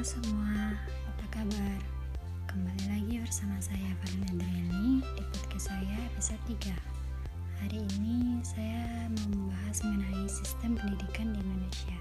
[0.00, 0.72] Halo semua,
[1.12, 1.80] apa kabar?
[2.48, 6.72] Kembali lagi bersama saya Valina Adriani di podcast saya episode 3
[7.60, 11.98] Hari ini saya membahas mengenai sistem pendidikan di Indonesia.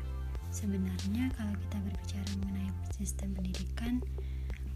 [0.47, 3.99] Sebenarnya kalau kita berbicara mengenai sistem pendidikan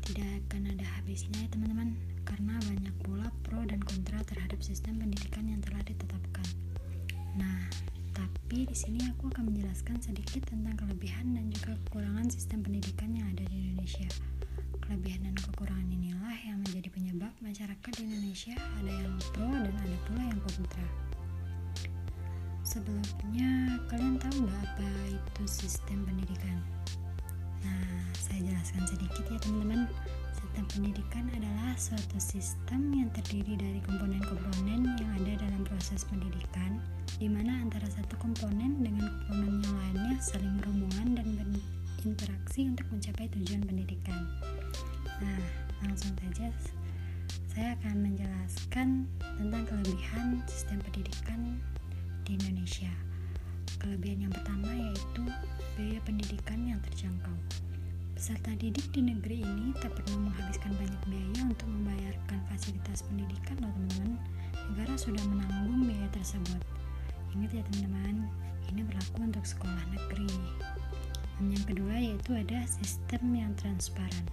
[0.03, 1.95] Tidak akan ada habisnya ya teman-teman.
[2.27, 6.47] Karena banyak pula pro dan kontra terhadap sistem pendidikan yang telah ditetapkan.
[7.39, 7.71] Nah,
[8.13, 13.25] tapi di sini aku akan menjelaskan sedikit tentang kelebihan dan juga kekurangan sistem pendidikan yang
[13.33, 14.09] ada di Indonesia.
[14.77, 19.97] Kelebihan dan kekurangan inilah yang menjadi penyebab masyarakat di Indonesia ada yang pro dan ada
[20.05, 20.87] pula yang kontra.
[22.63, 26.57] Sebelumnya, kalian tahu nggak apa itu sistem pendidikan?
[27.65, 29.52] Nah, saya jelaskan sedikit ya teman-teman.
[30.53, 36.77] Sistem pendidikan adalah suatu sistem yang terdiri dari komponen-komponen yang ada dalam proses pendidikan,
[37.17, 41.25] di mana antara satu komponen dengan komponen yang lainnya saling berhubungan dan
[41.97, 44.29] berinteraksi untuk mencapai tujuan pendidikan.
[45.25, 45.41] Nah,
[45.89, 46.53] langsung saja
[47.49, 51.57] saya akan menjelaskan tentang kelebihan sistem pendidikan
[52.29, 52.93] di Indonesia.
[53.81, 55.22] Kelebihan yang pertama yaitu
[58.23, 63.67] Peserta didik di negeri ini tak perlu menghabiskan banyak biaya untuk membayarkan fasilitas pendidikan loh
[63.75, 64.15] teman-teman.
[64.71, 66.63] Negara sudah menanggung biaya tersebut.
[67.35, 68.31] Ingat ya teman-teman,
[68.71, 70.31] ini berlaku untuk sekolah negeri.
[71.35, 74.23] Dan yang kedua yaitu ada sistem yang transparan.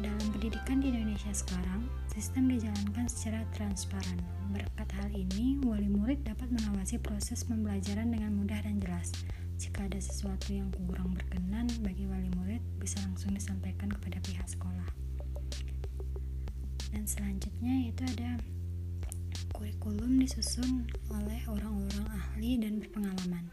[0.00, 4.16] Dalam pendidikan di Indonesia sekarang, sistem dijalankan secara transparan.
[4.48, 9.12] Berkat hal ini, wali murid dapat mengawasi proses pembelajaran dengan mudah dan jelas.
[9.54, 14.88] Jika ada sesuatu yang kurang berkenan bagi wali murid, bisa langsung disampaikan kepada pihak sekolah.
[16.90, 18.42] Dan selanjutnya yaitu ada
[19.54, 23.46] kurikulum disusun oleh orang-orang ahli dan berpengalaman.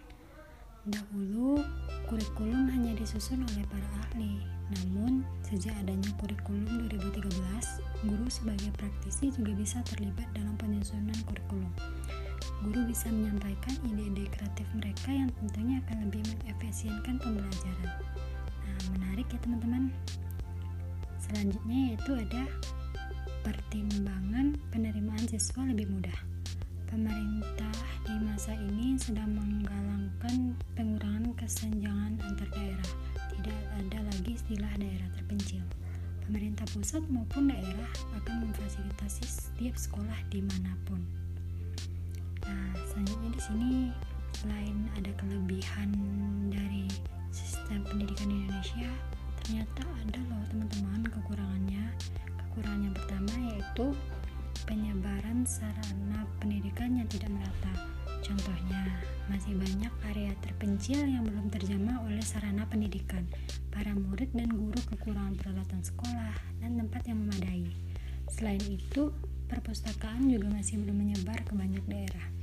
[0.90, 1.62] Dahulu,
[2.10, 4.42] kurikulum hanya disusun oleh para ahli,
[4.74, 7.30] namun sejak adanya kurikulum 2013,
[8.10, 11.70] guru sebagai praktisi juga bisa terlibat dalam penyusunan kurikulum
[12.62, 17.90] guru bisa menyampaikan ide-ide kreatif mereka yang tentunya akan lebih mengefisienkan pembelajaran.
[18.62, 19.90] Nah, menarik ya teman-teman.
[21.18, 22.44] Selanjutnya yaitu ada
[23.42, 26.20] pertimbangan penerimaan siswa lebih mudah.
[26.86, 27.74] Pemerintah
[28.06, 32.90] di masa ini sedang menggalangkan pengurangan kesenjangan antar daerah.
[33.32, 35.64] Tidak ada lagi istilah daerah terpencil.
[36.28, 41.21] Pemerintah pusat maupun daerah akan memfasilitasi setiap sekolah di mana pun.
[43.02, 43.74] Selanjutnya di sini
[44.38, 45.90] selain ada kelebihan
[46.54, 46.86] dari
[47.34, 48.92] sistem pendidikan di Indonesia,
[49.42, 51.98] ternyata ada loh teman-teman kekurangannya.
[52.46, 53.86] Kekurangan yang pertama yaitu
[54.70, 57.74] penyebaran sarana pendidikan yang tidak merata.
[58.22, 58.86] Contohnya,
[59.34, 63.26] masih banyak area terpencil yang belum terjamah oleh sarana pendidikan.
[63.74, 67.66] Para murid dan guru kekurangan peralatan sekolah dan tempat yang memadai.
[68.30, 69.10] Selain itu,
[69.50, 72.41] perpustakaan juga masih belum menyebar ke banyak daerah.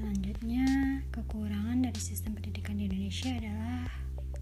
[0.00, 0.64] Selanjutnya,
[1.12, 3.84] kekurangan dari sistem pendidikan di Indonesia adalah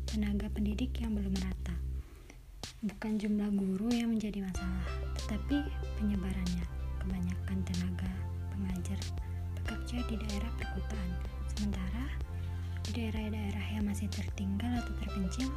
[0.06, 1.74] tenaga pendidik yang belum merata.
[2.86, 4.86] Bukan jumlah guru yang menjadi masalah,
[5.18, 5.66] tetapi
[5.98, 6.62] penyebarannya.
[7.02, 8.06] Kebanyakan tenaga
[8.54, 9.02] pengajar
[9.58, 11.10] bekerja di daerah perkotaan,
[11.50, 12.06] sementara
[12.86, 15.50] di daerah-daerah yang masih tertinggal atau terpencil,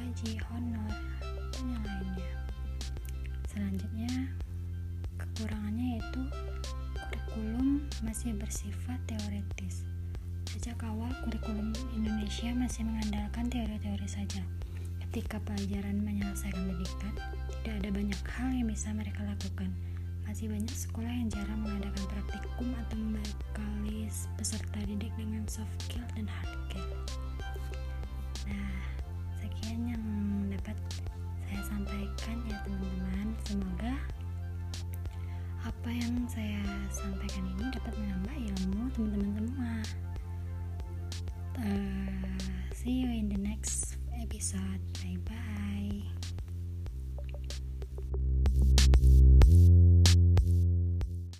[0.00, 0.88] gaji, honor,
[1.52, 2.32] dan yang lainnya.
[3.52, 4.12] Selanjutnya,
[5.20, 6.22] kekurangannya yaitu
[6.96, 9.84] kurikulum masih bersifat teoretis.
[10.48, 14.40] Sejak awal, kurikulum Indonesia masih mengandalkan teori-teori saja.
[15.04, 17.14] Ketika pelajaran menyelesaikan pendidikan,
[17.60, 19.68] tidak ada banyak hal yang bisa mereka lakukan.
[20.24, 25.76] Masih banyak sekolah yang jarang mengadakan praktikum atau membekali peserta didik dengan soft
[35.90, 39.74] apa yang saya sampaikan ini dapat menambah ilmu teman-teman semua.
[41.58, 42.38] Uh,
[42.70, 44.78] see you in the next episode.
[45.02, 46.06] Bye bye